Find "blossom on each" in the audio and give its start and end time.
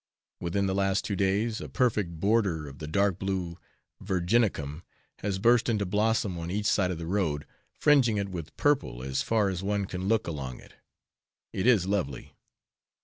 5.85-6.65